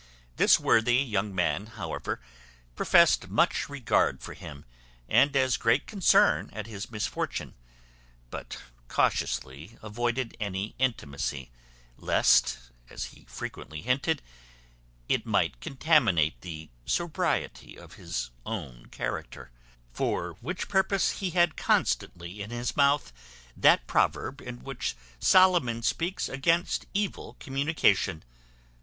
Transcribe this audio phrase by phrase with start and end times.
[0.37, 2.19] This worthy young man, however,
[2.75, 4.65] professed much regard for him,
[5.07, 7.53] and as great concern at his misfortune;
[8.31, 11.51] but cautiously avoided any intimacy,
[11.97, 14.23] lest, as he frequently hinted,
[15.07, 19.51] it might contaminate the sobriety of his own character:
[19.93, 23.13] for which purpose he had constantly in his mouth
[23.55, 28.23] that proverb in which Solomon speaks against evil communication.